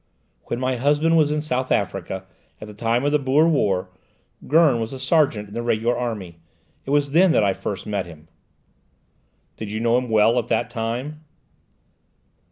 "When 0.45 0.59
my 0.59 0.77
husband 0.77 1.15
was 1.15 1.29
in 1.29 1.43
South 1.43 1.71
Africa, 1.71 2.25
at 2.59 2.67
the 2.67 2.73
time 2.73 3.05
of 3.05 3.11
the 3.11 3.19
Boer 3.19 3.47
War, 3.47 3.91
Gurn 4.47 4.79
was 4.81 4.91
a 4.93 4.99
sergeant 4.99 5.49
in 5.49 5.53
the 5.53 5.61
regular 5.61 5.95
army. 5.95 6.39
It 6.87 6.89
was 6.89 7.11
then 7.11 7.33
that 7.33 7.43
I 7.43 7.53
first 7.53 7.85
met 7.85 8.07
him." 8.07 8.27
"Did 9.57 9.71
you 9.71 9.79
know 9.79 9.99
him 9.99 10.09
well 10.09 10.39
at 10.39 10.47
that 10.47 10.71
time?" 10.71 11.23